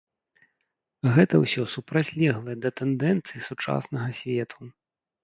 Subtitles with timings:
[1.17, 4.61] Гэта ўсё супрацьлеглае да тэндэнцый сучаснага свету.